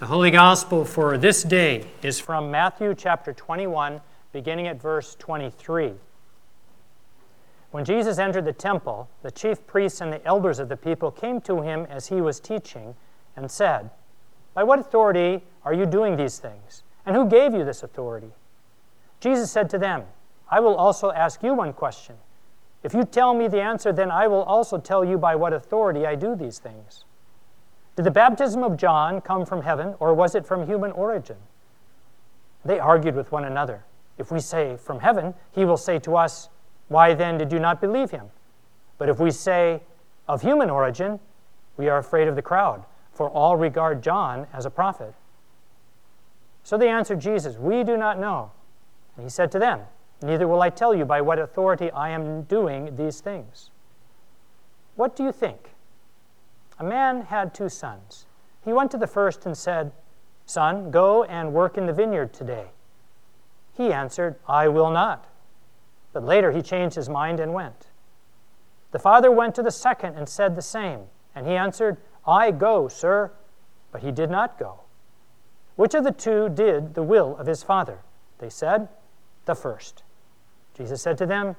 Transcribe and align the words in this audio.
The 0.00 0.06
Holy 0.06 0.30
Gospel 0.30 0.86
for 0.86 1.18
this 1.18 1.42
day 1.42 1.84
is 2.02 2.18
from 2.18 2.50
Matthew 2.50 2.94
chapter 2.94 3.34
21, 3.34 4.00
beginning 4.32 4.66
at 4.66 4.80
verse 4.80 5.14
23. 5.16 5.92
When 7.70 7.84
Jesus 7.84 8.16
entered 8.16 8.46
the 8.46 8.54
temple, 8.54 9.10
the 9.20 9.30
chief 9.30 9.66
priests 9.66 10.00
and 10.00 10.10
the 10.10 10.24
elders 10.24 10.58
of 10.58 10.70
the 10.70 10.76
people 10.78 11.10
came 11.10 11.38
to 11.42 11.60
him 11.60 11.86
as 11.90 12.06
he 12.06 12.22
was 12.22 12.40
teaching 12.40 12.94
and 13.36 13.50
said, 13.50 13.90
By 14.54 14.64
what 14.64 14.78
authority 14.78 15.42
are 15.66 15.74
you 15.74 15.84
doing 15.84 16.16
these 16.16 16.38
things? 16.38 16.82
And 17.04 17.14
who 17.14 17.28
gave 17.28 17.52
you 17.52 17.62
this 17.62 17.82
authority? 17.82 18.32
Jesus 19.20 19.50
said 19.50 19.68
to 19.68 19.78
them, 19.78 20.04
I 20.50 20.60
will 20.60 20.76
also 20.76 21.10
ask 21.10 21.42
you 21.42 21.52
one 21.52 21.74
question. 21.74 22.16
If 22.82 22.94
you 22.94 23.04
tell 23.04 23.34
me 23.34 23.48
the 23.48 23.60
answer, 23.60 23.92
then 23.92 24.10
I 24.10 24.28
will 24.28 24.44
also 24.44 24.78
tell 24.78 25.04
you 25.04 25.18
by 25.18 25.36
what 25.36 25.52
authority 25.52 26.06
I 26.06 26.14
do 26.14 26.34
these 26.34 26.58
things. 26.58 27.04
Did 28.00 28.06
the 28.06 28.12
baptism 28.12 28.62
of 28.62 28.78
John 28.78 29.20
come 29.20 29.44
from 29.44 29.60
heaven, 29.60 29.94
or 30.00 30.14
was 30.14 30.34
it 30.34 30.46
from 30.46 30.66
human 30.66 30.90
origin? 30.92 31.36
They 32.64 32.78
argued 32.78 33.14
with 33.14 33.30
one 33.30 33.44
another. 33.44 33.84
If 34.16 34.32
we 34.32 34.40
say 34.40 34.78
from 34.78 35.00
heaven, 35.00 35.34
he 35.52 35.66
will 35.66 35.76
say 35.76 35.98
to 35.98 36.16
us, 36.16 36.48
Why 36.88 37.12
then 37.12 37.36
did 37.36 37.52
you 37.52 37.58
not 37.58 37.78
believe 37.78 38.10
him? 38.10 38.30
But 38.96 39.10
if 39.10 39.18
we 39.20 39.30
say 39.30 39.82
of 40.26 40.40
human 40.40 40.70
origin, 40.70 41.20
we 41.76 41.90
are 41.90 41.98
afraid 41.98 42.26
of 42.26 42.36
the 42.36 42.40
crowd, 42.40 42.86
for 43.12 43.28
all 43.28 43.58
regard 43.58 44.02
John 44.02 44.46
as 44.50 44.64
a 44.64 44.70
prophet. 44.70 45.12
So 46.62 46.78
they 46.78 46.88
answered 46.88 47.20
Jesus, 47.20 47.58
We 47.58 47.84
do 47.84 47.98
not 47.98 48.18
know. 48.18 48.50
And 49.14 49.26
he 49.26 49.28
said 49.28 49.52
to 49.52 49.58
them, 49.58 49.80
Neither 50.22 50.48
will 50.48 50.62
I 50.62 50.70
tell 50.70 50.94
you 50.94 51.04
by 51.04 51.20
what 51.20 51.38
authority 51.38 51.90
I 51.90 52.08
am 52.08 52.44
doing 52.44 52.96
these 52.96 53.20
things. 53.20 53.70
What 54.96 55.14
do 55.14 55.22
you 55.22 55.32
think? 55.32 55.74
A 56.80 56.84
man 56.84 57.20
had 57.20 57.52
two 57.52 57.68
sons. 57.68 58.24
He 58.64 58.72
went 58.72 58.90
to 58.92 58.96
the 58.96 59.06
first 59.06 59.44
and 59.44 59.56
said, 59.56 59.92
Son, 60.46 60.90
go 60.90 61.24
and 61.24 61.52
work 61.52 61.76
in 61.76 61.84
the 61.84 61.92
vineyard 61.92 62.32
today. 62.32 62.70
He 63.74 63.92
answered, 63.92 64.36
I 64.48 64.66
will 64.68 64.90
not. 64.90 65.26
But 66.14 66.24
later 66.24 66.52
he 66.52 66.62
changed 66.62 66.96
his 66.96 67.10
mind 67.10 67.38
and 67.38 67.52
went. 67.52 67.88
The 68.92 68.98
father 68.98 69.30
went 69.30 69.54
to 69.56 69.62
the 69.62 69.70
second 69.70 70.16
and 70.16 70.26
said 70.26 70.56
the 70.56 70.62
same. 70.62 71.02
And 71.34 71.46
he 71.46 71.54
answered, 71.54 71.98
I 72.26 72.50
go, 72.50 72.88
sir. 72.88 73.30
But 73.92 74.02
he 74.02 74.10
did 74.10 74.30
not 74.30 74.58
go. 74.58 74.80
Which 75.76 75.94
of 75.94 76.02
the 76.02 76.12
two 76.12 76.48
did 76.48 76.94
the 76.94 77.02
will 77.02 77.36
of 77.36 77.46
his 77.46 77.62
father? 77.62 77.98
They 78.38 78.50
said, 78.50 78.88
The 79.44 79.54
first. 79.54 80.02
Jesus 80.74 81.02
said 81.02 81.18
to 81.18 81.26
them, 81.26 81.56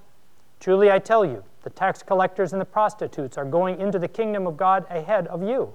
Truly 0.59 0.91
I 0.91 0.97
tell 0.97 1.23
you, 1.23 1.43
the 1.63 1.69
tax 1.69 2.01
collectors 2.01 2.53
and 2.53 2.61
the 2.61 2.65
prostitutes 2.65 3.37
are 3.37 3.45
going 3.45 3.79
into 3.79 3.99
the 3.99 4.07
kingdom 4.07 4.47
of 4.47 4.57
God 4.57 4.85
ahead 4.89 5.27
of 5.27 5.43
you. 5.43 5.73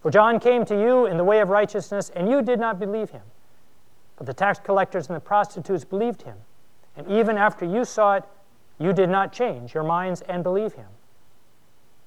For 0.00 0.10
John 0.10 0.40
came 0.40 0.64
to 0.64 0.74
you 0.74 1.06
in 1.06 1.16
the 1.16 1.24
way 1.24 1.40
of 1.40 1.48
righteousness, 1.48 2.10
and 2.14 2.28
you 2.28 2.42
did 2.42 2.58
not 2.58 2.80
believe 2.80 3.10
him. 3.10 3.22
But 4.16 4.26
the 4.26 4.34
tax 4.34 4.58
collectors 4.58 5.06
and 5.06 5.16
the 5.16 5.20
prostitutes 5.20 5.84
believed 5.84 6.22
him. 6.22 6.36
And 6.96 7.08
even 7.08 7.38
after 7.38 7.64
you 7.64 7.84
saw 7.84 8.16
it, 8.16 8.24
you 8.78 8.92
did 8.92 9.08
not 9.08 9.32
change 9.32 9.74
your 9.74 9.84
minds 9.84 10.22
and 10.22 10.42
believe 10.42 10.72
him. 10.74 10.88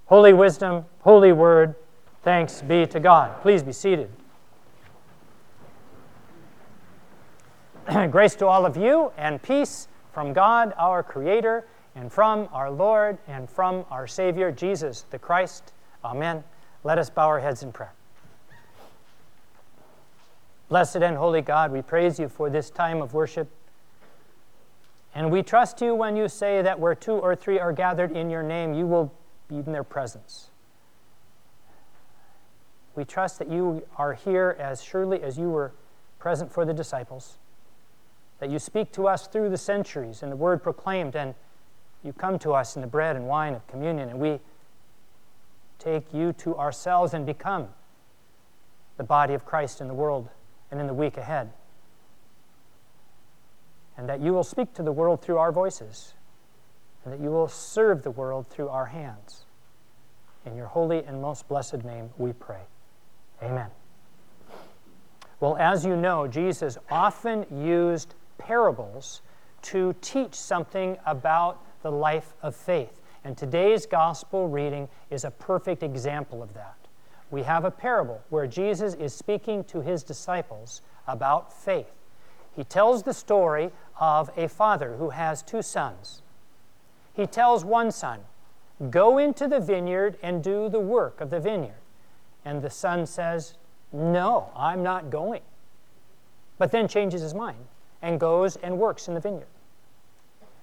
Holy 0.08 0.34
wisdom, 0.34 0.86
holy 1.02 1.32
word, 1.32 1.76
thanks 2.22 2.62
be 2.62 2.86
to 2.88 3.00
God. 3.00 3.42
Please 3.42 3.64
be 3.64 3.72
seated. 3.72 4.10
Grace 8.12 8.36
to 8.36 8.46
all 8.46 8.66
of 8.66 8.76
you 8.76 9.12
and 9.18 9.42
peace 9.42 9.88
from 10.12 10.34
God, 10.34 10.74
our 10.78 11.02
Creator, 11.02 11.66
and 11.96 12.12
from 12.12 12.50
our 12.52 12.70
Lord 12.70 13.18
and 13.28 13.50
from 13.50 13.86
our 13.90 14.06
Savior, 14.06 14.52
Jesus 14.52 15.06
the 15.10 15.18
Christ. 15.18 15.74
Amen. 16.04 16.44
Let 16.84 17.00
us 17.00 17.10
bow 17.10 17.28
our 17.28 17.40
heads 17.40 17.64
in 17.64 17.72
prayer. 17.72 17.94
Blessed 20.68 20.98
and 20.98 21.16
holy 21.16 21.42
God, 21.42 21.72
we 21.72 21.82
praise 21.82 22.20
you 22.20 22.28
for 22.28 22.50
this 22.50 22.70
time 22.70 23.02
of 23.02 23.14
worship. 23.14 23.48
And 25.14 25.32
we 25.32 25.42
trust 25.42 25.82
you 25.82 25.96
when 25.96 26.16
you 26.18 26.28
say 26.28 26.62
that 26.62 26.80
where 26.80 26.96
two 26.96 27.14
or 27.14 27.36
three 27.36 27.60
are 27.60 27.72
gathered 27.72 28.12
in 28.12 28.30
your 28.30 28.44
name, 28.44 28.74
you 28.74 28.86
will 28.86 29.14
be 29.48 29.58
in 29.58 29.72
their 29.72 29.84
presence. 29.84 30.50
We 32.96 33.06
trust 33.06 33.40
that 33.40 33.50
you 33.50 33.86
are 33.98 34.14
here 34.14 34.56
as 34.60 34.84
surely 34.84 35.22
as 35.22 35.38
you 35.38 35.50
were 35.50 35.72
present 36.20 36.52
for 36.52 36.66
the 36.66 36.74
disciples 36.74 37.38
that 38.40 38.50
you 38.50 38.60
speak 38.60 38.92
to 38.94 39.08
us 39.08 39.28
through 39.28 39.50
the 39.50 39.58
centuries 39.58 40.22
and 40.22 40.32
the 40.32 40.36
word 40.36 40.62
proclaimed, 40.62 41.16
and 41.16 41.34
you 42.06 42.14
come 42.14 42.38
to 42.40 42.54
us 42.54 42.76
in 42.76 42.82
the 42.82 42.88
bread 42.88 43.16
and 43.16 43.28
wine 43.28 43.56
of 43.56 43.66
communion, 43.68 44.10
and 44.10 44.20
we 44.20 44.40
take 45.80 46.14
you 46.14 46.34
to 46.34 46.56
ourselves 46.56 47.14
and 47.14 47.26
become 47.26 47.68
the 48.98 49.04
body 49.04 49.34
of 49.34 49.44
Christ 49.44 49.82
in 49.82 49.88
the 49.88 49.94
world 49.94 50.30
and 50.72 50.80
in 50.80 50.88
the 50.88 50.94
week 50.94 51.18
ahead. 51.18 51.52
And 53.98 54.08
that 54.08 54.22
you 54.22 54.34
will 54.34 54.44
speak 54.44 54.74
to 54.76 54.84
the 54.84 54.92
world 54.92 55.22
through 55.22 55.38
our 55.38 55.52
voices, 55.52 56.14
and 57.04 57.14
that 57.14 57.20
you 57.20 57.32
will 57.32 57.48
serve 57.48 58.04
the 58.04 58.12
world 58.12 58.48
through 58.48 58.70
our 58.70 58.86
hands. 58.86 59.46
In 60.46 60.56
your 60.56 60.68
holy 60.68 61.04
and 61.04 61.22
most 61.22 61.48
blessed 61.48 61.84
name 61.84 62.12
we 62.18 62.34
pray. 62.34 62.62
Amen. 63.42 63.70
Well, 65.40 65.58
as 65.58 65.86
you 65.86 65.96
know, 65.96 66.28
Jesus 66.28 66.78
often 66.90 67.46
used 67.52 68.14
parables 68.38 69.22
to 69.64 69.96
teach 70.02 70.36
something 70.36 70.98
about 71.06 71.65
the 71.86 71.92
life 71.92 72.34
of 72.42 72.56
faith. 72.56 73.00
And 73.24 73.38
today's 73.38 73.86
gospel 73.86 74.48
reading 74.48 74.90
is 75.12 75.24
a 75.24 75.30
perfect 75.30 75.84
example 75.84 76.42
of 76.42 76.56
that. 76.56 76.76
We 77.30 77.44
have 77.44 77.64
a 77.64 77.70
parable 77.70 78.24
where 78.30 78.48
Jesus 78.48 78.96
is 78.96 79.14
speaking 79.14 79.64
to 79.66 79.82
his 79.82 80.02
disciples 80.02 80.82
about 81.08 81.54
faith. 81.54 81.92
He 82.56 82.64
tells 82.64 83.04
the 83.04 83.14
story 83.14 83.70
of 84.00 84.32
a 84.36 84.48
father 84.48 84.96
who 84.96 85.12
has 85.12 85.44
two 85.44 85.62
sons. 85.62 86.24
He 87.14 87.28
tells 87.28 87.64
one 87.64 87.92
son, 87.92 88.22
Go 88.90 89.20
into 89.20 89.48
the 89.48 89.60
vineyard 89.60 90.18
and 90.24 90.44
do 90.44 90.70
the 90.70 90.80
work 90.80 91.22
of 91.22 91.30
the 91.30 91.40
vineyard. 91.40 91.84
And 92.44 92.64
the 92.64 92.72
son 92.72 93.06
says, 93.06 93.54
No, 93.94 94.50
I'm 94.56 94.82
not 94.82 95.12
going. 95.12 95.44
But 96.58 96.72
then 96.72 96.88
changes 96.88 97.22
his 97.22 97.36
mind 97.36 97.68
and 98.02 98.20
goes 98.20 98.56
and 98.56 98.80
works 98.80 99.08
in 99.08 99.14
the 99.14 99.20
vineyard. 99.20 99.46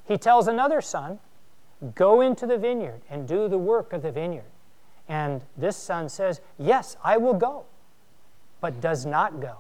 He 0.04 0.18
tells 0.18 0.48
another 0.48 0.80
son, 0.80 1.20
Go 1.94 2.20
into 2.20 2.46
the 2.46 2.58
vineyard 2.58 3.02
and 3.10 3.26
do 3.26 3.48
the 3.48 3.58
work 3.58 3.92
of 3.92 4.02
the 4.02 4.12
vineyard. 4.12 4.50
And 5.08 5.42
this 5.56 5.76
son 5.76 6.08
says, 6.08 6.40
Yes, 6.58 6.96
I 7.02 7.16
will 7.16 7.34
go, 7.34 7.64
but 8.60 8.80
does 8.80 9.04
not 9.04 9.40
go. 9.40 9.56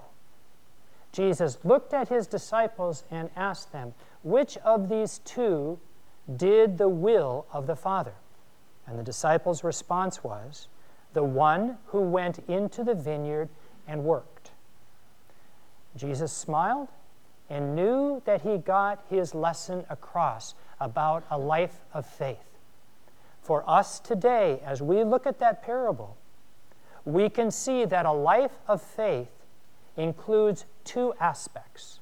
Jesus 1.10 1.58
looked 1.64 1.92
at 1.92 2.08
his 2.08 2.26
disciples 2.26 3.04
and 3.10 3.28
asked 3.36 3.72
them, 3.72 3.94
Which 4.22 4.56
of 4.58 4.88
these 4.88 5.18
two 5.24 5.78
did 6.36 6.78
the 6.78 6.88
will 6.88 7.46
of 7.52 7.66
the 7.66 7.76
Father? 7.76 8.14
And 8.86 8.98
the 8.98 9.02
disciples' 9.02 9.64
response 9.64 10.24
was, 10.24 10.68
The 11.12 11.24
one 11.24 11.78
who 11.86 12.00
went 12.00 12.38
into 12.48 12.84
the 12.84 12.94
vineyard 12.94 13.48
and 13.86 14.04
worked. 14.04 14.52
Jesus 15.96 16.32
smiled 16.32 16.88
and 17.48 17.74
knew 17.76 18.22
that 18.24 18.42
he 18.42 18.58
got 18.58 19.04
his 19.10 19.34
lesson 19.34 19.84
across 19.90 20.54
about 20.80 21.24
a 21.30 21.38
life 21.38 21.80
of 21.92 22.06
faith. 22.06 22.38
For 23.42 23.68
us 23.68 23.98
today, 23.98 24.60
as 24.64 24.80
we 24.80 25.04
look 25.04 25.26
at 25.26 25.38
that 25.40 25.62
parable, 25.62 26.16
we 27.04 27.28
can 27.28 27.50
see 27.50 27.84
that 27.84 28.06
a 28.06 28.12
life 28.12 28.52
of 28.68 28.80
faith 28.80 29.30
includes 29.96 30.64
two 30.84 31.14
aspects. 31.20 32.00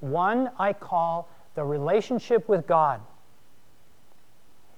One 0.00 0.50
I 0.58 0.72
call 0.72 1.28
the 1.54 1.64
relationship 1.64 2.48
with 2.48 2.66
God. 2.66 3.00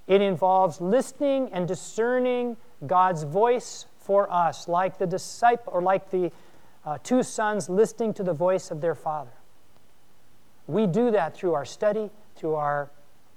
It 0.06 0.20
involves 0.20 0.80
listening 0.80 1.50
and 1.52 1.66
discerning 1.66 2.56
God's 2.86 3.24
voice 3.24 3.86
for 3.98 4.32
us, 4.32 4.68
like 4.68 4.98
the 4.98 5.06
disciple 5.06 5.72
or 5.72 5.82
like 5.82 6.10
the 6.10 6.30
uh, 6.84 6.98
two 7.02 7.24
sons 7.24 7.68
listening 7.68 8.14
to 8.14 8.22
the 8.22 8.32
voice 8.32 8.70
of 8.70 8.80
their 8.80 8.94
father. 8.94 9.32
We 10.66 10.86
do 10.86 11.10
that 11.12 11.36
through 11.36 11.54
our 11.54 11.64
study, 11.64 12.10
through 12.36 12.54
our 12.54 12.90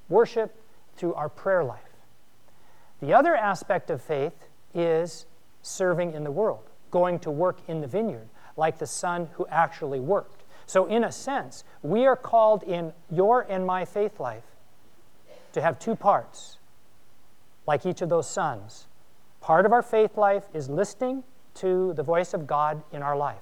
worship, 0.07 0.55
through 0.95 1.13
our 1.13 1.29
prayer 1.29 1.63
life. 1.63 1.79
The 3.01 3.13
other 3.13 3.35
aspect 3.35 3.89
of 3.89 4.01
faith 4.01 4.47
is 4.73 5.25
serving 5.61 6.13
in 6.13 6.23
the 6.23 6.31
world, 6.31 6.69
going 6.91 7.19
to 7.19 7.31
work 7.31 7.59
in 7.67 7.81
the 7.81 7.87
vineyard, 7.87 8.27
like 8.57 8.77
the 8.77 8.87
son 8.87 9.29
who 9.33 9.47
actually 9.47 9.99
worked. 9.99 10.43
So, 10.65 10.85
in 10.85 11.03
a 11.03 11.11
sense, 11.11 11.63
we 11.81 12.05
are 12.05 12.15
called 12.15 12.63
in 12.63 12.93
your 13.09 13.41
and 13.49 13.65
my 13.65 13.85
faith 13.85 14.19
life 14.19 14.43
to 15.53 15.61
have 15.61 15.79
two 15.79 15.95
parts, 15.95 16.57
like 17.65 17.85
each 17.85 18.01
of 18.01 18.09
those 18.09 18.29
sons. 18.29 18.87
Part 19.41 19.65
of 19.65 19.73
our 19.73 19.81
faith 19.81 20.17
life 20.17 20.43
is 20.53 20.69
listening 20.69 21.23
to 21.55 21.93
the 21.93 22.03
voice 22.03 22.33
of 22.33 22.45
God 22.45 22.83
in 22.91 23.01
our 23.01 23.17
life 23.17 23.37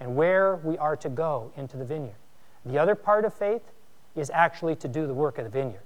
and 0.00 0.16
where 0.16 0.56
we 0.56 0.76
are 0.76 0.96
to 0.96 1.08
go 1.08 1.52
into 1.56 1.76
the 1.76 1.84
vineyard. 1.84 2.16
The 2.64 2.78
other 2.78 2.94
part 2.94 3.24
of 3.24 3.34
faith 3.34 3.62
is 4.14 4.30
actually 4.30 4.76
to 4.76 4.88
do 4.88 5.06
the 5.06 5.14
work 5.14 5.38
of 5.38 5.44
the 5.44 5.50
vineyard. 5.50 5.82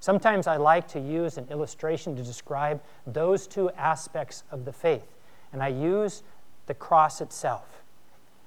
Sometimes 0.00 0.46
I 0.46 0.56
like 0.56 0.88
to 0.88 1.00
use 1.00 1.38
an 1.38 1.46
illustration 1.50 2.14
to 2.16 2.22
describe 2.22 2.80
those 3.06 3.46
two 3.46 3.70
aspects 3.70 4.44
of 4.50 4.64
the 4.64 4.72
faith. 4.72 5.06
And 5.52 5.62
I 5.62 5.68
use 5.68 6.22
the 6.66 6.74
cross 6.74 7.20
itself. 7.20 7.82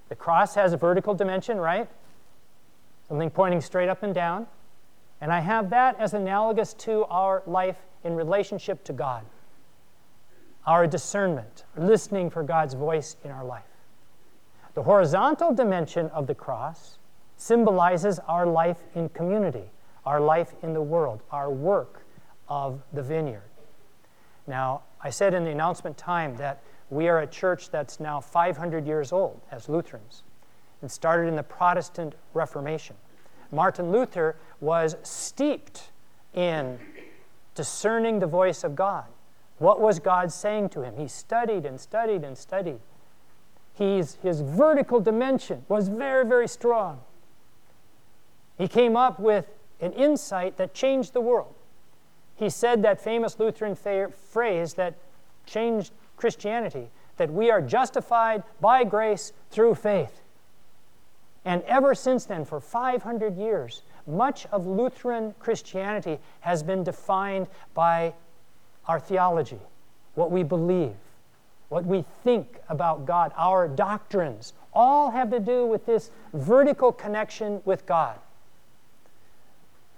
The 0.10 0.16
cross 0.16 0.56
has 0.56 0.74
a 0.74 0.78
vertical 0.78 1.14
dimension, 1.14 1.58
right? 1.58 1.88
Something 3.08 3.30
pointing 3.30 3.62
straight 3.62 3.90
up 3.90 4.04
and 4.04 4.14
down. 4.14 4.48
And 5.22 5.34
I 5.34 5.40
have 5.40 5.70
that 5.72 6.00
as 6.00 6.14
analogous 6.14 6.74
to 6.76 7.06
our 7.06 7.44
life 7.46 7.78
in 8.04 8.16
relationship 8.16 8.84
to 8.86 8.94
God, 8.94 9.26
our 10.66 10.88
discernment, 10.88 11.66
listening 11.76 12.30
for 12.30 12.44
God's 12.44 12.74
voice 12.74 13.18
in 13.24 13.32
our 13.32 13.44
life. 13.44 13.64
The 14.76 14.84
horizontal 14.84 15.54
dimension 15.54 16.08
of 16.12 16.28
the 16.28 16.36
cross 16.36 16.99
symbolizes 17.40 18.20
our 18.28 18.46
life 18.46 18.84
in 18.96 19.08
community, 19.10 19.72
our 20.06 20.20
life 20.20 20.54
in 20.62 20.74
the 20.74 20.82
world, 20.82 21.24
our 21.32 21.50
work 21.50 22.06
of 22.50 22.82
the 22.92 23.02
vineyard. 23.02 23.50
Now, 24.46 24.82
I 25.02 25.10
said 25.10 25.34
in 25.34 25.46
the 25.46 25.52
announcement 25.52 25.98
time 25.98 26.36
that 26.36 26.62
we 26.90 27.08
are 27.08 27.20
a 27.20 27.28
church 27.28 27.70
that's 27.70 28.00
now 28.00 28.20
500 28.20 28.86
years 28.86 29.14
old 29.14 29.40
as 29.52 29.70
Lutherans 29.70 30.24
and 30.82 30.92
started 30.92 31.30
in 31.30 31.36
the 31.38 31.44
Protestant 31.44 32.14
Reformation. 32.34 32.98
Martin 33.52 33.90
Luther 33.90 34.36
was 34.60 34.98
steeped 35.04 35.92
in 36.34 36.78
discerning 37.56 38.20
the 38.20 38.28
voice 38.28 38.66
of 38.66 38.76
God. 38.76 39.06
What 39.60 39.80
was 39.80 40.00
God 40.00 40.32
saying 40.32 40.70
to 40.70 40.82
him? 40.82 40.98
He 40.98 41.08
studied 41.08 41.66
and 41.66 41.80
studied 41.80 42.24
and 42.26 42.38
studied. 42.38 42.80
He's, 43.74 44.16
his 44.16 44.42
vertical 44.42 45.00
dimension 45.00 45.64
was 45.70 45.88
very, 45.88 46.26
very 46.26 46.48
strong. 46.48 47.00
He 48.60 48.68
came 48.68 48.96
up 48.98 49.20
with 49.20 49.48
an 49.80 49.94
insight 49.94 50.58
that 50.58 50.76
changed 50.76 51.14
the 51.14 51.22
world. 51.22 51.56
He 52.36 52.50
said 52.50 52.84
that 52.84 53.02
famous 53.02 53.40
Lutheran 53.40 53.74
fa- 53.74 54.12
phrase 54.32 54.76
that 54.76 54.96
changed 55.46 55.92
Christianity 56.18 56.90
that 57.16 57.32
we 57.32 57.50
are 57.50 57.62
justified 57.62 58.44
by 58.62 58.84
grace 58.84 59.34
through 59.50 59.76
faith. 59.76 60.22
And 61.46 61.64
ever 61.64 61.96
since 61.96 62.26
then, 62.26 62.44
for 62.44 62.60
500 62.60 63.38
years, 63.38 63.82
much 64.06 64.46
of 64.48 64.68
Lutheran 64.68 65.34
Christianity 65.40 66.20
has 66.42 66.62
been 66.62 66.84
defined 66.84 67.48
by 67.74 68.14
our 68.88 69.00
theology, 69.00 69.60
what 70.16 70.32
we 70.32 70.44
believe, 70.44 70.96
what 71.70 71.86
we 71.86 72.04
think 72.24 72.60
about 72.68 73.06
God, 73.06 73.32
our 73.38 73.70
doctrines, 73.70 74.54
all 74.74 75.12
have 75.12 75.30
to 75.32 75.40
do 75.40 75.66
with 75.66 75.86
this 75.86 76.12
vertical 76.34 76.92
connection 76.92 77.62
with 77.64 77.86
God. 77.86 78.20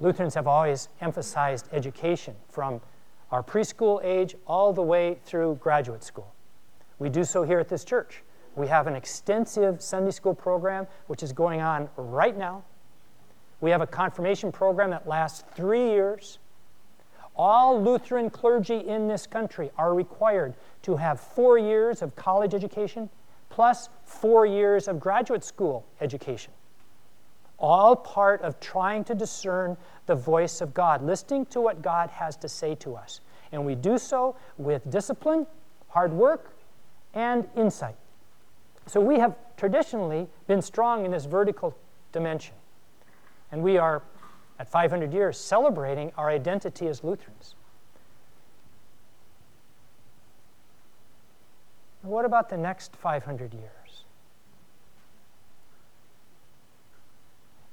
Lutherans 0.01 0.33
have 0.33 0.47
always 0.47 0.89
emphasized 0.99 1.67
education 1.71 2.35
from 2.49 2.81
our 3.31 3.43
preschool 3.43 4.03
age 4.03 4.35
all 4.47 4.73
the 4.73 4.81
way 4.81 5.19
through 5.25 5.55
graduate 5.61 6.03
school. 6.03 6.33
We 6.97 7.09
do 7.09 7.23
so 7.23 7.43
here 7.43 7.59
at 7.59 7.69
this 7.69 7.85
church. 7.85 8.23
We 8.55 8.67
have 8.67 8.87
an 8.87 8.95
extensive 8.95 9.81
Sunday 9.81 10.11
school 10.11 10.33
program 10.33 10.87
which 11.05 11.21
is 11.21 11.31
going 11.31 11.61
on 11.61 11.87
right 11.95 12.35
now. 12.35 12.63
We 13.61 13.69
have 13.69 13.81
a 13.81 13.87
confirmation 13.87 14.51
program 14.51 14.89
that 14.89 15.07
lasts 15.07 15.43
three 15.55 15.89
years. 15.91 16.39
All 17.35 17.81
Lutheran 17.81 18.31
clergy 18.31 18.77
in 18.77 19.07
this 19.07 19.27
country 19.27 19.71
are 19.77 19.93
required 19.93 20.55
to 20.81 20.97
have 20.97 21.19
four 21.19 21.59
years 21.59 22.01
of 22.01 22.15
college 22.15 22.55
education 22.55 23.09
plus 23.49 23.89
four 24.03 24.47
years 24.47 24.87
of 24.87 24.99
graduate 24.99 25.43
school 25.43 25.85
education. 26.01 26.51
All 27.61 27.95
part 27.95 28.41
of 28.41 28.59
trying 28.59 29.05
to 29.05 29.15
discern 29.15 29.77
the 30.07 30.15
voice 30.15 30.59
of 30.59 30.73
God, 30.73 31.01
listening 31.01 31.45
to 31.47 31.61
what 31.61 31.81
God 31.81 32.09
has 32.09 32.35
to 32.37 32.49
say 32.49 32.75
to 32.75 32.95
us. 32.95 33.21
And 33.51 33.65
we 33.65 33.75
do 33.75 33.97
so 33.97 34.35
with 34.57 34.89
discipline, 34.89 35.47
hard 35.87 36.11
work, 36.11 36.53
and 37.13 37.47
insight. 37.55 37.95
So 38.87 38.99
we 38.99 39.19
have 39.19 39.35
traditionally 39.57 40.27
been 40.47 40.61
strong 40.61 41.05
in 41.05 41.11
this 41.11 41.25
vertical 41.25 41.77
dimension. 42.11 42.55
And 43.51 43.61
we 43.61 43.77
are, 43.77 44.01
at 44.59 44.67
500 44.69 45.13
years, 45.13 45.37
celebrating 45.37 46.11
our 46.17 46.29
identity 46.29 46.87
as 46.87 47.03
Lutherans. 47.03 47.55
What 52.01 52.25
about 52.25 52.49
the 52.49 52.57
next 52.57 52.95
500 52.95 53.53
years? 53.53 53.80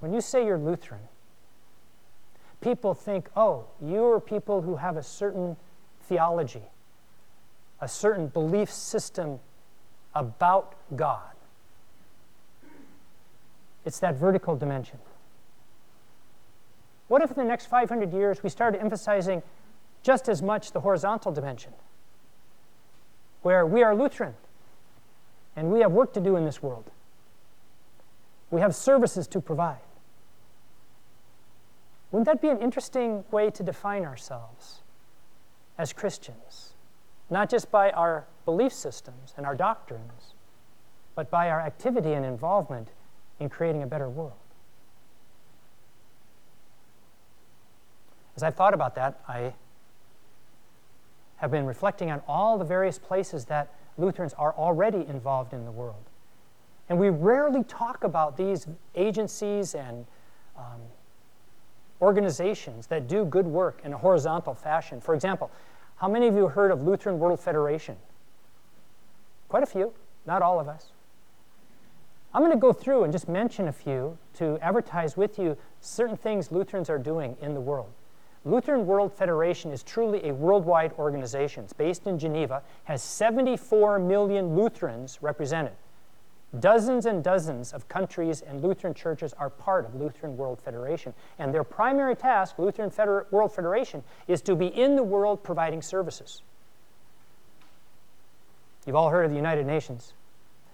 When 0.01 0.13
you 0.13 0.21
say 0.21 0.47
you're 0.47 0.59
Lutheran, 0.59 1.01
people 2.61 2.95
think, 2.95 3.29
oh, 3.37 3.67
you 3.81 4.05
are 4.05 4.21
people 4.21 4.63
who 4.63 4.77
have 4.77 4.97
a 4.97 5.03
certain 5.03 5.57
theology, 6.03 6.63
a 7.81 7.89
certain 7.89 8.29
belief 8.29 8.71
system 8.73 9.41
about 10.15 10.75
God. 10.97 11.33
It's 13.85 13.99
that 14.01 14.17
vertical 14.17 14.57
dimension. 14.57 14.99
What 17.09 17.23
if 17.23 17.31
in 17.31 17.37
the 17.37 17.45
next 17.45 17.67
500 17.67 18.13
years 18.13 18.43
we 18.43 18.51
started 18.51 18.81
emphasizing 18.81 19.43
just 20.03 20.29
as 20.29 20.43
much 20.43 20.73
the 20.73 20.81
horizontal 20.81 21.33
dimension, 21.33 21.73
where 23.43 23.67
we 23.67 23.83
are 23.83 23.95
Lutheran 23.95 24.35
and 25.57 25.73
we 25.73 25.81
have 25.81 25.91
work 25.91 26.13
to 26.15 26.21
do 26.21 26.37
in 26.37 26.45
this 26.45 26.63
world? 26.63 26.91
We 28.51 28.61
have 28.61 28.75
services 28.75 29.27
to 29.29 29.41
provide. 29.41 29.79
Wouldn't 32.11 32.27
that 32.27 32.41
be 32.41 32.49
an 32.49 32.59
interesting 32.59 33.25
way 33.31 33.51
to 33.51 33.63
define 33.63 34.05
ourselves 34.05 34.83
as 35.77 35.93
Christians? 35.93 36.75
Not 37.31 37.51
just 37.51 37.71
by 37.71 37.91
our 37.91 38.27
belief 38.45 38.73
systems 38.73 39.35
and 39.37 39.45
our 39.45 39.55
doctrines, 39.55 40.35
but 41.15 41.31
by 41.31 41.51
our 41.51 41.61
activity 41.61 42.15
and 42.15 42.25
involvement 42.25 42.89
in 43.39 43.49
creating 43.49 43.83
a 43.83 43.87
better 43.87 44.09
world. 44.09 44.33
As 48.37 48.43
I've 48.43 48.55
thought 48.55 48.73
about 48.73 48.95
that, 48.95 49.21
I 49.29 49.53
have 51.39 51.51
been 51.51 51.67
reflecting 51.67 52.11
on 52.11 52.23
all 52.27 52.57
the 52.57 52.65
various 52.65 52.99
places 52.99 53.45
that 53.47 53.75
Lutherans 53.97 54.33
are 54.35 54.55
already 54.55 55.05
involved 55.09 55.53
in 55.53 55.65
the 55.65 55.71
world. 55.71 56.05
And 56.89 56.99
we 56.99 57.11
rarely 57.11 57.65
talk 57.65 58.05
about 58.05 58.37
these 58.37 58.67
agencies 58.95 59.75
and 59.75 60.07
um, 60.57 60.81
organizations 62.01 62.87
that 62.89 63.09
do 63.09 63.25
good 63.25 63.47
work 63.47 63.81
in 63.85 63.93
a 63.93 63.99
horizontal 63.99 64.55
fashion. 64.55 65.01
For 65.01 65.15
example, 65.15 65.51
how 65.97 66.09
many 66.09 66.29
of 66.29 66.35
you 66.35 66.49
heard 66.49 66.71
of 66.71 66.83
Lutheran 66.83 67.19
World 67.19 67.41
Federation? 67.41 67.97
Quite 69.49 69.63
a 69.63 69.67
few, 69.67 69.93
not 70.27 70.43
all 70.43 70.61
of 70.61 70.69
us. 70.69 70.93
I'm 72.33 72.43
going 72.43 72.53
to 72.53 72.59
go 72.59 72.73
through 72.73 73.05
and 73.05 73.13
just 73.13 73.29
mention 73.29 73.69
a 73.69 73.73
few 73.73 74.19
to 74.35 74.59
advertise 74.61 75.17
with 75.17 75.39
you 75.39 75.57
certain 75.81 76.17
things 76.17 76.53
Lutherans 76.53 76.91
are 76.91 76.99
doing 76.99 77.37
in 77.41 77.55
the 77.55 77.61
world. 77.61 77.91
Lutheran 78.45 78.87
World 78.87 79.13
Federation 79.13 79.73
is 79.73 79.83
truly 79.83 80.29
a 80.29 80.35
worldwide 80.35 80.93
organization. 80.99 81.65
It's 81.65 81.73
based 81.73 82.07
in 82.07 82.19
Geneva, 82.19 82.63
has 82.85 83.03
74 83.03 83.99
million 83.99 84.55
Lutherans 84.55 85.19
represented. 85.21 85.73
Dozens 86.59 87.05
and 87.05 87.23
dozens 87.23 87.73
of 87.73 87.89
countries 87.89 88.41
and 88.41 88.63
Lutheran 88.63 88.95
churches 88.95 89.35
are 89.35 89.51
part 89.51 89.85
of 89.85 89.95
Lutheran 89.95 90.37
World 90.37 90.61
Federation. 90.61 91.13
And 91.39 91.53
their 91.53 91.65
primary 91.65 92.17
task, 92.17 92.59
Lutheran 92.59 92.91
Feder- 92.91 93.27
World 93.31 93.53
Federation, 93.53 94.03
is 94.27 94.41
to 94.43 94.57
be 94.57 94.67
in 94.67 94.97
the 94.97 95.03
world 95.03 95.43
providing 95.43 95.83
services. 95.83 96.43
You've 98.87 98.97
all 98.97 99.11
heard 99.11 99.25
of 99.25 99.31
the 99.31 99.37
United 99.37 99.67
Nations. 99.67 100.15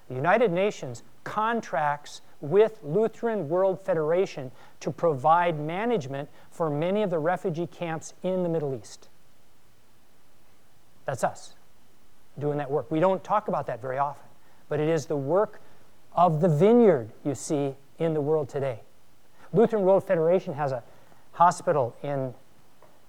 The 0.09 0.15
United 0.15 0.53
Nations 0.53 1.03
contracts 1.25 2.21
with 2.41 2.79
Lutheran 2.85 3.49
World 3.49 3.81
Federation 3.81 4.53
to 4.81 4.91
provide 4.93 5.59
management 5.59 6.29
for 6.51 6.71
many 6.71 7.03
of 7.03 7.11
the 7.11 7.19
refugee 7.19 7.67
camps 7.67 8.15
in 8.23 8.43
the 8.43 8.49
Middle 8.49 8.75
East. 8.75 9.09
That's 11.07 11.25
us 11.25 11.55
doing 12.39 12.59
that 12.59 12.71
work. 12.71 12.91
We 12.91 13.01
don't 13.01 13.25
talk 13.25 13.49
about 13.49 13.67
that 13.67 13.81
very 13.81 13.99
often, 13.99 14.27
but 14.69 14.81
it 14.81 14.89
is 14.89 15.07
the 15.07 15.17
work 15.17 15.61
of 16.15 16.41
the 16.41 16.49
vineyard 16.49 17.11
you 17.25 17.35
see 17.35 17.75
in 17.99 18.15
the 18.15 18.21
world 18.21 18.49
today. 18.49 18.81
Lutheran 19.53 19.83
World 19.85 20.05
Federation 20.05 20.55
has 20.55 20.73
a 20.73 20.83
hospital 21.33 21.95
in 22.03 22.35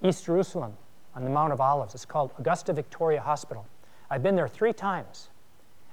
East 0.03 0.25
Jerusalem 0.25 0.73
on 1.15 1.23
the 1.23 1.29
Mount 1.29 1.53
of 1.53 1.61
Olives. 1.61 1.95
It's 1.95 2.05
called 2.05 2.31
Augusta 2.37 2.73
Victoria 2.73 3.21
Hospital. 3.21 3.65
I've 4.09 4.21
been 4.21 4.35
there 4.35 4.47
three 4.47 4.73
times. 4.73 5.29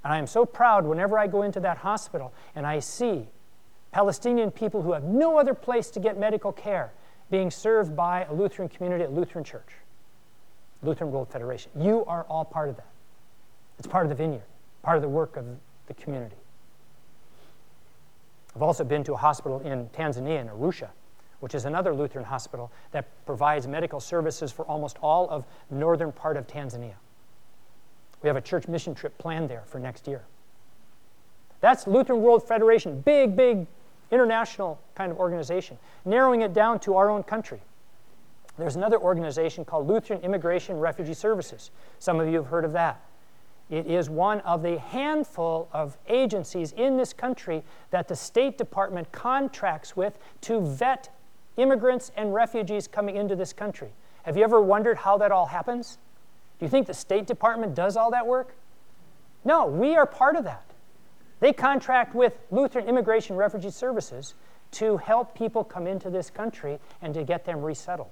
And 0.03 0.11
I 0.13 0.17
am 0.17 0.27
so 0.27 0.45
proud 0.45 0.85
whenever 0.85 1.17
I 1.17 1.27
go 1.27 1.43
into 1.43 1.59
that 1.61 1.77
hospital 1.77 2.33
and 2.55 2.67
I 2.67 2.79
see 2.79 3.27
Palestinian 3.91 4.51
people 4.51 4.81
who 4.81 4.91
have 4.91 5.03
no 5.03 5.37
other 5.37 5.53
place 5.53 5.89
to 5.91 5.99
get 5.99 6.17
medical 6.17 6.51
care 6.51 6.91
being 7.31 7.49
served 7.49 7.95
by 7.95 8.25
a 8.25 8.33
Lutheran 8.33 8.67
community, 8.67 9.05
a 9.05 9.09
Lutheran 9.09 9.43
church, 9.43 9.69
Lutheran 10.81 11.11
World 11.11 11.29
Federation. 11.29 11.71
You 11.75 12.03
are 12.05 12.23
all 12.23 12.43
part 12.43 12.69
of 12.69 12.75
that. 12.75 12.87
It's 13.79 13.87
part 13.87 14.05
of 14.05 14.09
the 14.09 14.15
vineyard, 14.15 14.43
part 14.83 14.97
of 14.97 15.01
the 15.01 15.09
work 15.09 15.35
of 15.37 15.45
the 15.87 15.93
community. 15.95 16.35
I've 18.55 18.61
also 18.61 18.83
been 18.83 19.03
to 19.05 19.13
a 19.13 19.17
hospital 19.17 19.59
in 19.61 19.87
Tanzania, 19.89 20.39
in 20.39 20.47
Arusha, 20.47 20.89
which 21.39 21.55
is 21.55 21.65
another 21.65 21.93
Lutheran 21.93 22.25
hospital 22.25 22.71
that 22.91 23.07
provides 23.25 23.67
medical 23.67 23.99
services 23.99 24.51
for 24.51 24.63
almost 24.65 24.97
all 25.01 25.27
of 25.29 25.45
northern 25.71 26.11
part 26.11 26.37
of 26.37 26.45
Tanzania. 26.45 26.93
We 28.21 28.27
have 28.27 28.37
a 28.37 28.41
church 28.41 28.67
mission 28.67 28.93
trip 28.93 29.17
planned 29.17 29.49
there 29.49 29.63
for 29.65 29.79
next 29.79 30.07
year. 30.07 30.23
That's 31.61 31.87
Lutheran 31.87 32.21
World 32.21 32.47
Federation, 32.47 33.01
big, 33.01 33.35
big 33.35 33.65
international 34.11 34.79
kind 34.95 35.11
of 35.11 35.17
organization. 35.17 35.77
Narrowing 36.05 36.41
it 36.41 36.53
down 36.53 36.79
to 36.81 36.95
our 36.95 37.09
own 37.09 37.23
country. 37.23 37.61
There's 38.57 38.75
another 38.75 38.99
organization 38.99 39.65
called 39.65 39.87
Lutheran 39.87 40.21
Immigration 40.21 40.77
Refugee 40.77 41.13
Services. 41.13 41.71
Some 41.99 42.19
of 42.19 42.27
you 42.27 42.35
have 42.35 42.47
heard 42.47 42.65
of 42.65 42.73
that. 42.73 43.01
It 43.73 43.87
is 43.87 44.07
one 44.07 44.39
of 44.41 44.61
the 44.61 44.77
handful 44.77 45.67
of 45.73 45.97
agencies 46.07 46.73
in 46.73 46.95
this 46.95 47.11
country 47.11 47.63
that 47.89 48.07
the 48.07 48.15
State 48.15 48.55
Department 48.55 49.11
contracts 49.11 49.97
with 49.97 50.19
to 50.41 50.61
vet 50.61 51.09
immigrants 51.57 52.11
and 52.15 52.35
refugees 52.35 52.87
coming 52.87 53.15
into 53.15 53.35
this 53.35 53.51
country. 53.51 53.89
Have 54.25 54.37
you 54.37 54.43
ever 54.43 54.61
wondered 54.61 54.97
how 54.97 55.17
that 55.17 55.31
all 55.31 55.47
happens? 55.47 55.97
Do 56.59 56.67
you 56.67 56.69
think 56.69 56.85
the 56.85 56.93
State 56.93 57.25
Department 57.25 57.73
does 57.73 57.97
all 57.97 58.11
that 58.11 58.27
work? 58.27 58.53
No, 59.43 59.65
we 59.65 59.95
are 59.95 60.05
part 60.05 60.35
of 60.35 60.43
that. 60.43 60.65
They 61.39 61.51
contract 61.51 62.13
with 62.13 62.37
Lutheran 62.51 62.87
Immigration 62.87 63.35
Refugee 63.35 63.71
Services 63.71 64.35
to 64.73 64.97
help 64.97 65.33
people 65.33 65.63
come 65.63 65.87
into 65.87 66.11
this 66.11 66.29
country 66.29 66.77
and 67.01 67.11
to 67.15 67.23
get 67.23 67.43
them 67.43 67.63
resettled. 67.63 68.11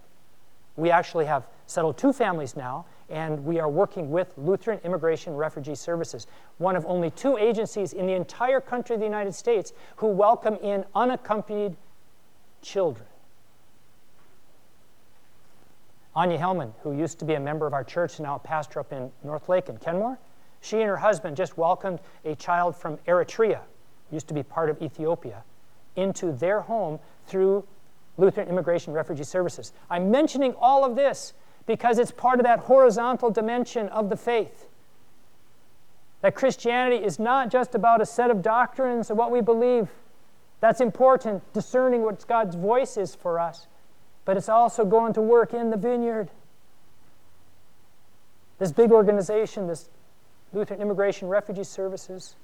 We 0.76 0.90
actually 0.90 1.26
have 1.26 1.46
settled 1.68 2.00
two 2.00 2.14
families 2.14 2.56
now, 2.56 2.86
and 3.12 3.44
we 3.46 3.60
are 3.60 3.70
working 3.70 4.10
with 4.10 4.34
Lutheran 4.38 4.80
Immigration 4.84 5.36
Refugee 5.36 5.76
Services, 5.76 6.28
one 6.58 6.76
of 6.76 6.86
only 6.86 7.12
two 7.12 7.38
agencies 7.38 7.94
in 7.94 8.08
the 8.08 8.14
entire 8.14 8.62
country 8.62 8.96
of 8.96 9.02
the 9.02 9.06
United 9.06 9.36
States 9.36 9.74
who 9.98 10.08
welcome 10.08 10.56
in 10.64 10.86
unaccompanied 10.96 11.76
children. 12.62 13.06
Anya 16.16 16.38
Hellman, 16.38 16.74
who 16.84 16.98
used 16.98 17.20
to 17.20 17.26
be 17.26 17.34
a 17.36 17.40
member 17.40 17.68
of 17.68 17.74
our 17.74 17.84
church 17.84 18.18
and 18.18 18.26
now 18.26 18.36
a 18.36 18.40
pastor 18.40 18.80
up 18.80 18.92
in 18.92 19.12
North 19.24 19.50
Lake 19.50 19.70
in 19.70 19.78
Kenmore, 19.78 20.18
she 20.62 20.78
and 20.78 20.88
her 20.88 20.98
husband 20.98 21.36
just 21.36 21.58
welcomed 21.58 22.00
a 22.24 22.36
child 22.36 22.76
from 22.76 22.98
Eritrea, 23.08 23.60
used 24.12 24.28
to 24.30 24.34
be 24.34 24.44
part 24.44 24.70
of 24.70 24.82
Ethiopia, 24.82 25.44
into 25.96 26.32
their 26.32 26.62
home 26.62 27.00
through 27.28 27.66
Lutheran 28.18 28.48
Immigration 28.48 28.94
Refugee 28.94 29.24
Services. 29.24 29.74
I'm 29.90 30.12
mentioning 30.12 30.54
all 30.60 30.86
of 30.86 30.96
this 30.96 31.34
because 31.74 32.00
it's 32.00 32.12
part 32.12 32.40
of 32.40 32.46
that 32.46 32.60
horizontal 32.60 33.30
dimension 33.30 33.88
of 33.90 34.10
the 34.10 34.18
faith. 34.18 34.68
That 36.22 36.36
Christianity 36.36 37.04
is 37.04 37.20
not 37.20 37.50
just 37.50 37.76
about 37.76 38.02
a 38.02 38.06
set 38.06 38.30
of 38.30 38.42
doctrines 38.42 39.10
of 39.10 39.18
what 39.18 39.32
we 39.32 39.42
believe. 39.42 39.90
That's 40.60 40.82
important, 40.82 41.42
discerning 41.54 42.04
what 42.04 42.28
God's 42.28 42.56
voice 42.56 42.98
is 42.98 43.16
for 43.16 43.40
us 43.40 43.68
but 44.26 44.38
it's 44.38 44.50
also 44.50 44.86
going 44.86 45.14
to 45.14 45.22
work 45.22 45.54
in 45.54 45.70
the 45.70 45.78
vineyard. 45.78 46.30
This 48.60 48.72
big 48.72 48.92
organization, 48.92 49.68
this 49.68 49.90
Lutheran 50.54 50.82
Immigration 50.82 51.28
Refugee 51.28 51.64
Services, 51.64 52.36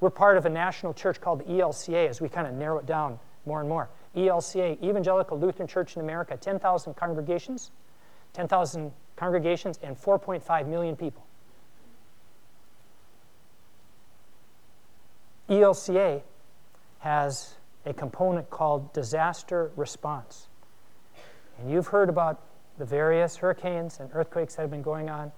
we're 0.00 0.10
part 0.10 0.36
of 0.36 0.46
a 0.46 0.48
national 0.48 0.94
church 0.94 1.20
called 1.20 1.40
the 1.40 1.44
ELCA 1.44 2.08
as 2.08 2.20
we 2.20 2.28
kind 2.28 2.46
of 2.46 2.54
narrow 2.54 2.78
it 2.78 2.86
down 2.86 3.18
more 3.44 3.60
and 3.60 3.68
more. 3.68 3.88
ELCA, 4.16 4.82
Evangelical 4.82 5.38
Lutheran 5.38 5.66
Church 5.66 5.96
in 5.96 6.02
America, 6.02 6.36
10,000 6.36 6.94
congregations, 6.94 7.70
10,000 8.32 8.92
congregations, 9.16 9.78
and 9.82 10.00
4.5 10.00 10.66
million 10.66 10.96
people. 10.96 11.24
ELCA 15.48 16.22
has 17.00 17.54
a 17.84 17.92
component 17.92 18.48
called 18.50 18.92
disaster 18.92 19.70
response. 19.76 20.46
And 21.58 21.70
you've 21.70 21.88
heard 21.88 22.08
about 22.08 22.40
the 22.78 22.84
various 22.84 23.36
hurricanes 23.36 24.00
and 24.00 24.08
earthquakes 24.14 24.54
that 24.54 24.62
have 24.62 24.70
been 24.70 24.82
going 24.82 25.10
on. 25.10 25.32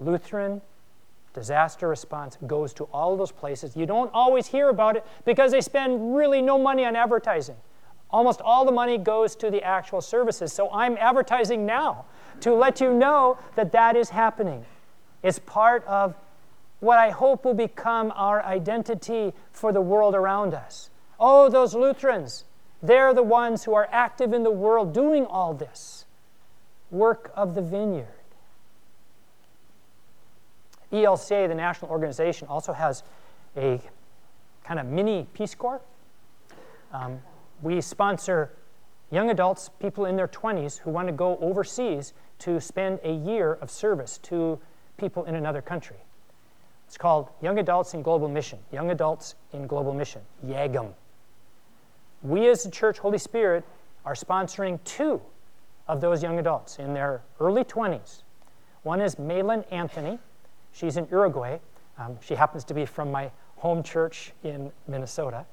Lutheran 0.00 0.62
disaster 1.34 1.88
response 1.88 2.38
goes 2.46 2.72
to 2.74 2.84
all 2.92 3.16
those 3.16 3.32
places. 3.32 3.76
You 3.76 3.86
don't 3.86 4.10
always 4.14 4.46
hear 4.46 4.68
about 4.68 4.96
it 4.96 5.04
because 5.24 5.52
they 5.52 5.60
spend 5.60 6.16
really 6.16 6.40
no 6.40 6.58
money 6.58 6.84
on 6.84 6.94
advertising. 6.94 7.56
Almost 8.12 8.40
all 8.42 8.64
the 8.64 8.72
money 8.72 8.98
goes 8.98 9.34
to 9.36 9.50
the 9.50 9.62
actual 9.62 10.00
services. 10.00 10.52
So 10.52 10.70
I'm 10.70 10.96
advertising 10.98 11.64
now 11.64 12.04
to 12.40 12.54
let 12.54 12.80
you 12.80 12.92
know 12.92 13.38
that 13.54 13.72
that 13.72 13.96
is 13.96 14.10
happening. 14.10 14.64
It's 15.22 15.38
part 15.38 15.84
of 15.86 16.14
what 16.80 16.98
I 16.98 17.10
hope 17.10 17.44
will 17.44 17.54
become 17.54 18.12
our 18.16 18.42
identity 18.44 19.32
for 19.52 19.72
the 19.72 19.80
world 19.80 20.14
around 20.14 20.52
us. 20.52 20.90
Oh, 21.18 21.48
those 21.48 21.74
Lutherans, 21.74 22.44
they're 22.82 23.14
the 23.14 23.22
ones 23.22 23.64
who 23.64 23.74
are 23.74 23.88
active 23.92 24.32
in 24.32 24.42
the 24.42 24.50
world 24.50 24.92
doing 24.92 25.24
all 25.24 25.54
this 25.54 26.04
work 26.90 27.32
of 27.36 27.54
the 27.54 27.62
vineyard. 27.62 28.08
ELCA, 30.92 31.48
the 31.48 31.54
national 31.54 31.90
organization, 31.90 32.48
also 32.48 32.72
has 32.72 33.02
a 33.56 33.80
kind 34.64 34.78
of 34.78 34.86
mini 34.86 35.26
Peace 35.32 35.54
Corps. 35.54 35.80
Um, 36.92 37.20
we 37.62 37.80
sponsor 37.80 38.50
young 39.10 39.30
adults, 39.30 39.70
people 39.80 40.04
in 40.04 40.16
their 40.16 40.28
20s, 40.28 40.78
who 40.78 40.90
want 40.90 41.08
to 41.08 41.12
go 41.12 41.38
overseas 41.40 42.12
to 42.40 42.60
spend 42.60 42.98
a 43.04 43.12
year 43.12 43.54
of 43.54 43.70
service 43.70 44.18
to 44.18 44.58
people 44.98 45.24
in 45.24 45.34
another 45.34 45.62
country. 45.62 45.96
It's 46.86 46.98
called 46.98 47.30
Young 47.40 47.58
Adults 47.58 47.94
in 47.94 48.02
Global 48.02 48.28
Mission, 48.28 48.58
Young 48.70 48.90
Adults 48.90 49.34
in 49.52 49.66
Global 49.66 49.94
Mission, 49.94 50.20
YAGM 50.46 50.92
we 52.22 52.48
as 52.48 52.62
the 52.62 52.70
church, 52.70 52.98
Holy 52.98 53.18
Spirit, 53.18 53.64
are 54.04 54.14
sponsoring 54.14 54.78
two 54.84 55.20
of 55.88 56.00
those 56.00 56.22
young 56.22 56.38
adults 56.38 56.78
in 56.78 56.94
their 56.94 57.22
early 57.40 57.64
20s. 57.64 58.22
One 58.84 59.00
is 59.00 59.18
Malin 59.18 59.64
Anthony. 59.70 60.18
She's 60.72 60.96
in 60.96 61.06
Uruguay. 61.10 61.58
Um, 61.98 62.18
she 62.20 62.34
happens 62.34 62.64
to 62.64 62.74
be 62.74 62.86
from 62.86 63.10
my 63.10 63.30
home 63.56 63.82
church 63.82 64.32
in 64.42 64.72
Minnesota. 64.88 65.44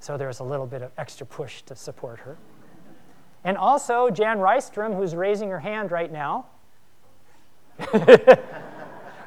So 0.00 0.16
there's 0.16 0.40
a 0.40 0.44
little 0.44 0.66
bit 0.66 0.82
of 0.82 0.90
extra 0.98 1.26
push 1.26 1.62
to 1.62 1.76
support 1.76 2.20
her. 2.20 2.36
And 3.44 3.56
also 3.56 4.10
Jan 4.10 4.38
Rystrom, 4.38 4.96
who's 4.96 5.14
raising 5.14 5.50
her 5.50 5.60
hand 5.60 5.90
right 5.90 6.10
now. 6.10 6.46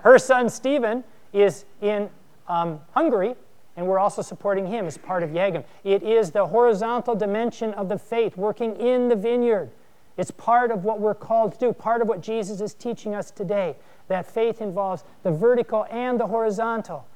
her 0.03 0.17
son 0.17 0.49
Stephen 0.49 1.03
is 1.33 1.65
in 1.81 2.09
um, 2.47 2.79
Hungary 2.91 3.35
and 3.79 3.87
we're 3.87 3.97
also 3.97 4.21
supporting 4.21 4.67
him 4.67 4.87
as 4.87 4.97
part 4.97 5.23
of 5.23 5.29
YAGM. 5.29 5.63
It 5.85 6.03
is 6.03 6.31
the 6.31 6.45
horizontal 6.45 7.15
dimension 7.15 7.73
of 7.75 7.87
the 7.87 7.97
faith, 7.97 8.35
working 8.35 8.75
in 8.75 9.07
the 9.07 9.15
vineyard. 9.15 9.71
It's 10.17 10.31
part 10.31 10.69
of 10.69 10.83
what 10.83 10.99
we're 10.99 11.15
called 11.15 11.53
to 11.53 11.59
do, 11.59 11.71
part 11.71 12.01
of 12.01 12.09
what 12.09 12.19
Jesus 12.19 12.59
is 12.59 12.73
teaching 12.73 13.15
us 13.15 13.31
today. 13.31 13.77
That 14.09 14.25
faith 14.25 14.61
involves 14.61 15.05
the 15.23 15.31
vertical 15.31 15.85
and 15.89 16.19
the 16.19 16.27
horizontal. 16.27 17.07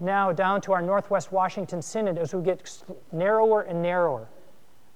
Now, 0.00 0.32
down 0.32 0.60
to 0.62 0.72
our 0.72 0.82
Northwest 0.82 1.32
Washington 1.32 1.82
Synod, 1.82 2.18
as 2.18 2.34
we 2.34 2.42
get 2.42 2.82
narrower 3.10 3.62
and 3.62 3.82
narrower, 3.82 4.28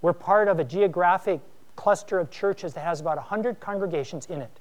we're 0.00 0.12
part 0.12 0.48
of 0.48 0.58
a 0.58 0.64
geographic 0.64 1.40
cluster 1.76 2.18
of 2.18 2.30
churches 2.30 2.74
that 2.74 2.84
has 2.84 3.00
about 3.00 3.16
100 3.16 3.60
congregations 3.60 4.26
in 4.26 4.40
it. 4.40 4.60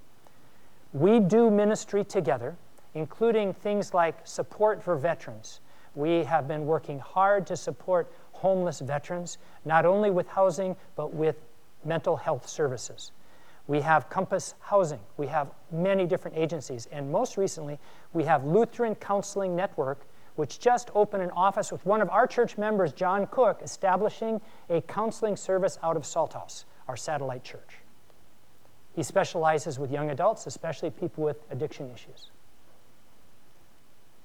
We 0.94 1.20
do 1.20 1.50
ministry 1.50 2.04
together, 2.04 2.56
including 2.94 3.54
things 3.54 3.94
like 3.94 4.16
support 4.26 4.82
for 4.82 4.96
veterans 4.96 5.62
we 5.96 6.24
have 6.24 6.48
been 6.48 6.66
working 6.66 7.00
hard 7.00 7.46
to 7.48 7.58
support 7.58 8.12
homeless 8.32 8.80
veterans, 8.80 9.38
not 9.66 9.86
only 9.86 10.10
with 10.10 10.28
housing, 10.28 10.76
but 10.96 11.14
with 11.14 11.36
mental 11.84 12.16
health 12.16 12.48
services. 12.48 13.12
We 13.68 13.82
have 13.82 14.10
Compass 14.10 14.56
Housing. 14.60 15.00
We 15.18 15.28
have 15.28 15.52
many 15.72 16.06
different 16.06 16.38
agencies. 16.38 16.88
And 16.92 17.12
most 17.12 17.38
recently, 17.38 17.80
we 18.14 18.24
have 18.24 18.44
Lutheran 18.44 18.96
Counseling 18.96 19.56
Network, 19.56 20.06
which 20.36 20.60
just 20.60 20.90
opened 20.96 21.24
an 21.24 21.32
office 21.32 21.72
with 21.72 21.86
one 21.86 22.02
of 22.02 22.10
our 22.10 22.26
church 22.28 22.58
members, 22.58 22.94
John 22.94 23.28
Cook, 23.28 23.62
establishing 23.64 24.42
a 24.70 24.82
counseling 24.82 25.36
service 25.36 25.78
out 25.84 25.98
of 25.98 26.04
Salthouse, 26.04 26.66
our 26.88 26.98
satellite 26.98 27.44
church. 27.44 27.78
He 28.96 29.04
specializes 29.04 29.80
with 29.80 29.92
young 29.92 30.10
adults, 30.10 30.48
especially 30.48 30.90
people 30.90 31.24
with 31.24 31.38
addiction 31.52 31.90
issues. 31.94 32.32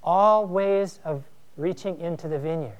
All 0.03 0.45
ways 0.45 0.99
of 1.03 1.23
reaching 1.55 1.99
into 1.99 2.27
the 2.27 2.39
vineyard. 2.39 2.77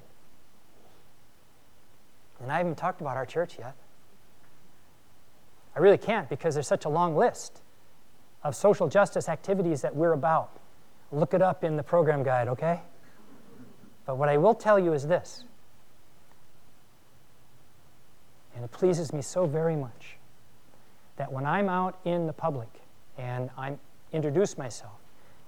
And 2.41 2.51
I 2.51 2.57
haven't 2.57 2.77
talked 2.77 3.01
about 3.01 3.17
our 3.17 3.25
church 3.25 3.57
yet. 3.57 3.75
I 5.75 5.79
really 5.79 5.97
can't 5.97 6.29
because 6.29 6.53
there's 6.53 6.67
such 6.67 6.85
a 6.85 6.89
long 6.89 7.15
list 7.15 7.61
of 8.43 8.55
social 8.55 8.87
justice 8.87 9.29
activities 9.29 9.81
that 9.81 9.95
we're 9.95 10.13
about. 10.13 10.49
Look 11.11 11.33
it 11.33 11.41
up 11.41 11.63
in 11.63 11.77
the 11.77 11.83
program 11.83 12.23
guide, 12.23 12.47
okay? 12.47 12.81
But 14.07 14.17
what 14.17 14.29
I 14.29 14.37
will 14.37 14.55
tell 14.55 14.79
you 14.79 14.93
is 14.93 15.05
this, 15.05 15.43
and 18.55 18.63
it 18.63 18.71
pleases 18.71 19.13
me 19.13 19.21
so 19.21 19.45
very 19.45 19.75
much 19.75 20.15
that 21.17 21.31
when 21.31 21.45
I'm 21.45 21.67
out 21.67 21.99
in 22.05 22.25
the 22.25 22.33
public 22.33 22.69
and 23.17 23.49
I 23.57 23.75
introduce 24.13 24.57
myself 24.57 24.93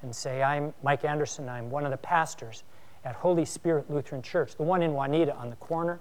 and 0.01 0.13
say, 0.13 0.44
I'm 0.44 0.74
Mike 0.84 1.06
Anderson, 1.06 1.48
I'm 1.48 1.72
one 1.72 1.86
of 1.86 1.92
the 1.92 1.98
pastors 1.98 2.63
at 3.06 3.16
Holy 3.16 3.46
Spirit 3.46 3.89
Lutheran 3.89 4.22
Church, 4.22 4.56
the 4.56 4.63
one 4.63 4.84
in 4.84 4.94
Juanita 4.94 5.34
on 5.36 5.50
the 5.50 5.56
corner. 5.56 6.00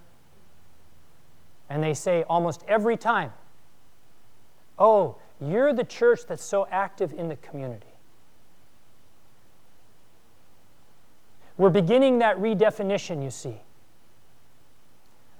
And 1.71 1.83
they 1.83 1.95
say 1.95 2.25
almost 2.25 2.65
every 2.67 2.97
time, 2.97 3.33
Oh, 4.79 5.17
you're 5.41 5.73
the 5.73 5.85
church 5.85 6.21
that's 6.27 6.45
so 6.45 6.67
active 6.71 7.13
in 7.13 7.29
the 7.29 7.37
community. 7.37 7.87
We're 11.59 11.71
beginning 11.71 12.21
that 12.21 12.39
redefinition, 12.39 13.23
you 13.23 13.31
see, 13.31 13.61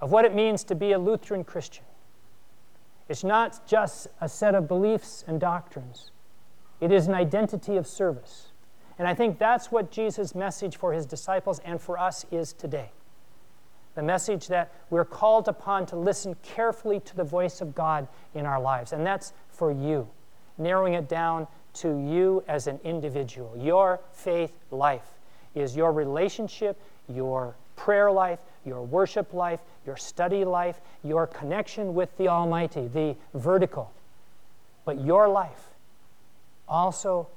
of 0.01 0.11
what 0.11 0.25
it 0.25 0.35
means 0.35 0.65
to 0.65 0.75
be 0.75 0.91
a 0.91 0.99
Lutheran 0.99 1.45
Christian. 1.45 1.85
It's 3.07 3.23
not 3.23 3.65
just 3.65 4.07
a 4.19 4.27
set 4.27 4.53
of 4.53 4.67
beliefs 4.67 5.23
and 5.25 5.39
doctrines, 5.39 6.11
it 6.81 6.91
is 6.91 7.07
an 7.07 7.13
identity 7.13 7.77
of 7.77 7.87
service. 7.87 8.51
And 8.99 9.07
I 9.07 9.13
think 9.13 9.39
that's 9.39 9.71
what 9.71 9.91
Jesus' 9.91 10.35
message 10.35 10.75
for 10.75 10.91
his 10.91 11.05
disciples 11.05 11.59
and 11.63 11.79
for 11.79 11.97
us 11.97 12.25
is 12.31 12.51
today. 12.51 12.91
The 13.95 14.03
message 14.03 14.47
that 14.47 14.73
we're 14.89 15.05
called 15.05 15.47
upon 15.47 15.85
to 15.87 15.95
listen 15.95 16.35
carefully 16.43 16.99
to 17.01 17.15
the 17.15 17.23
voice 17.23 17.61
of 17.61 17.73
God 17.73 18.09
in 18.33 18.45
our 18.45 18.59
lives. 18.59 18.91
And 18.91 19.05
that's 19.05 19.31
for 19.47 19.71
you, 19.71 20.09
narrowing 20.57 20.95
it 20.95 21.07
down 21.07 21.47
to 21.75 21.97
you 21.97 22.43
as 22.45 22.67
an 22.67 22.81
individual. 22.83 23.55
Your 23.57 24.01
faith 24.11 24.51
life 24.69 25.18
is 25.59 25.75
your 25.75 25.91
relationship, 25.91 26.79
your 27.07 27.55
prayer 27.75 28.11
life, 28.11 28.39
your 28.65 28.81
worship 28.81 29.33
life, 29.33 29.59
your 29.85 29.97
study 29.97 30.43
life, 30.43 30.79
your 31.03 31.27
connection 31.27 31.93
with 31.93 32.15
the 32.17 32.27
Almighty, 32.27 32.87
the 32.87 33.15
vertical. 33.33 33.91
But 34.85 35.03
your 35.03 35.27
life 35.27 35.69
also 36.67 37.27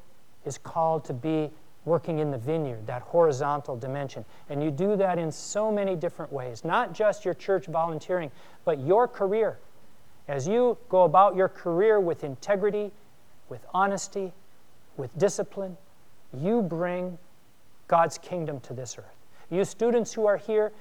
is 0.44 0.58
called 0.58 1.04
to 1.06 1.12
be 1.12 1.50
working 1.84 2.20
in 2.20 2.30
the 2.30 2.38
vineyard, 2.38 2.86
that 2.86 3.02
horizontal 3.02 3.76
dimension. 3.76 4.24
And 4.48 4.62
you 4.62 4.70
do 4.70 4.96
that 4.96 5.18
in 5.18 5.32
so 5.32 5.72
many 5.72 5.96
different 5.96 6.32
ways, 6.32 6.64
not 6.64 6.92
just 6.92 7.24
your 7.24 7.34
church 7.34 7.66
volunteering, 7.66 8.30
but 8.64 8.78
your 8.80 9.08
career. 9.08 9.58
As 10.28 10.46
you 10.46 10.78
go 10.88 11.02
about 11.02 11.34
your 11.34 11.48
career 11.48 11.98
with 11.98 12.22
integrity, 12.22 12.92
with 13.48 13.64
honesty, 13.74 14.32
with 14.96 15.16
discipline, 15.18 15.76
you 16.32 16.62
bring 16.62 17.18
God's 17.88 18.18
kingdom 18.18 18.60
to 18.60 18.74
this 18.74 18.96
earth. 18.98 19.16
You 19.50 19.64
students 19.64 20.12
who 20.12 20.26
are 20.26 20.36
here, 20.36 20.72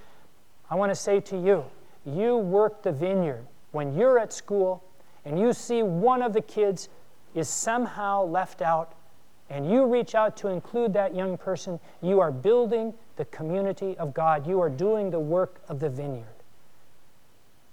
I 0.70 0.76
want 0.76 0.92
to 0.92 0.96
say 0.96 1.20
to 1.22 1.38
you, 1.38 1.66
you 2.06 2.38
work 2.38 2.84
the 2.84 2.92
vineyard 2.92 3.46
when 3.72 3.96
you're 3.96 4.20
at 4.20 4.34
school 4.34 4.84
and 5.26 5.40
you 5.40 5.54
see 5.54 5.84
one 5.84 6.22
of 6.22 6.34
the 6.34 6.42
kids 6.42 6.90
is 7.36 7.48
somehow 7.48 8.24
left 8.24 8.62
out 8.62 8.94
and 9.50 9.70
you 9.70 9.86
reach 9.86 10.16
out 10.16 10.38
to 10.38 10.48
include 10.48 10.94
that 10.94 11.14
young 11.14 11.38
person, 11.38 11.80
you 12.02 12.22
are 12.22 12.32
building 12.32 12.94
the 13.18 13.26
community 13.26 13.98
of 13.98 14.14
God. 14.14 14.48
You 14.48 14.62
are 14.62 14.70
doing 14.70 15.12
the 15.12 15.20
work 15.20 15.62
of 15.68 15.82
the 15.82 15.90
vineyard. 15.90 16.26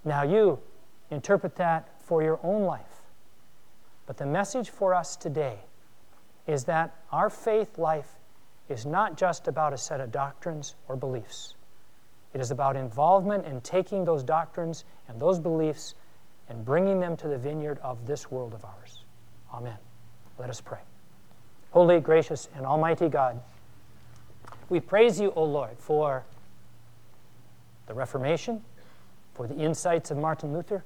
Now, 0.05 0.25
you 0.25 0.59
interpret 1.11 1.55
that 1.57 1.89
for 2.01 2.23
your 2.23 2.41
own 2.43 2.63
life. 2.63 3.03
But 4.07 4.17
the 4.17 4.27
message 4.27 4.71
for 4.71 4.93
us 4.93 5.15
today 5.15 5.61
is 6.49 6.65
that 6.65 6.97
our 7.13 7.31
faith 7.31 7.79
life 7.79 8.18
is 8.69 8.85
not 8.85 9.17
just 9.17 9.49
about 9.49 9.73
a 9.73 9.79
set 9.79 10.01
of 10.01 10.13
doctrines 10.13 10.75
or 10.89 10.97
beliefs. 10.97 11.55
It 12.35 12.41
is 12.41 12.51
about 12.51 12.77
involvement 12.77 13.47
in 13.47 13.61
taking 13.63 14.05
those 14.05 14.23
doctrines 14.23 14.85
and 15.09 15.19
those 15.21 15.39
beliefs 15.39 15.95
and 16.49 16.65
bringing 16.65 17.01
them 17.01 17.17
to 17.19 17.29
the 17.29 17.39
vineyard 17.39 17.79
of 17.83 18.07
this 18.07 18.31
world 18.31 18.55
of 18.55 18.65
ours. 18.65 19.05
Amen. 19.53 19.77
Let 20.39 20.51
us 20.51 20.61
pray. 20.61 20.81
Holy, 21.71 22.01
gracious, 22.01 22.49
and 22.55 22.65
almighty 22.65 23.09
God, 23.09 23.41
we 24.69 24.81
praise 24.81 25.21
you, 25.21 25.33
O 25.35 25.45
Lord, 25.45 25.79
for 25.79 26.25
the 27.87 27.95
Reformation, 27.95 28.63
for 29.35 29.47
the 29.47 29.57
insights 29.57 30.11
of 30.11 30.19
Martin 30.19 30.53
Luther, 30.53 30.85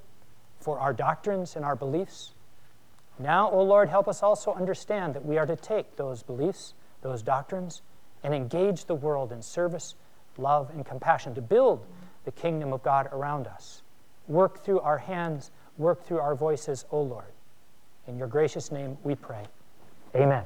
for 0.59 0.79
our 0.79 0.93
doctrines 0.93 1.55
and 1.55 1.65
our 1.65 1.75
beliefs. 1.75 2.33
Now, 3.19 3.49
O 3.51 3.61
Lord, 3.61 3.89
help 3.89 4.07
us 4.07 4.23
also 4.23 4.53
understand 4.53 5.13
that 5.13 5.25
we 5.25 5.37
are 5.37 5.45
to 5.45 5.55
take 5.55 5.97
those 5.97 6.23
beliefs, 6.23 6.73
those 7.03 7.21
doctrines, 7.21 7.83
and 8.23 8.33
engage 8.33 8.85
the 8.85 8.95
world 8.95 9.31
in 9.31 9.41
service, 9.41 9.95
love, 10.37 10.71
and 10.73 10.85
compassion 10.85 11.35
to 11.35 11.41
build 11.41 11.85
the 12.25 12.31
kingdom 12.31 12.73
of 12.73 12.81
God 12.81 13.07
around 13.11 13.45
us. 13.45 13.83
Work 14.27 14.63
through 14.63 14.79
our 14.79 14.97
hands, 14.97 15.51
work 15.77 16.05
through 16.05 16.19
our 16.19 16.33
voices, 16.33 16.85
O 16.91 17.01
Lord. 17.01 17.25
In 18.07 18.17
your 18.17 18.27
gracious 18.27 18.71
name 18.71 18.97
we 19.03 19.15
pray. 19.15 19.43
Amen. 20.15 20.43